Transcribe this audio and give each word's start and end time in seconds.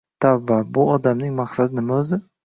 Tavba, 0.23 0.55
bu 0.77 0.85
odamning 0.93 1.35
maqsadi 1.41 1.77
nima 1.81 1.99
o`zi 1.99 2.19